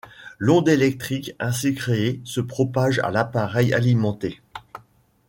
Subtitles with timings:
[0.39, 4.41] L'onde électrique ainsi créée se propage à l'appareil alimenté.